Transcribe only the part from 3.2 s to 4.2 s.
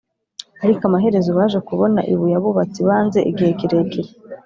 igihe kirekire